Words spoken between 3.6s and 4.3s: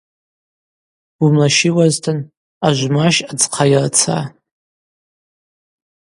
йырца.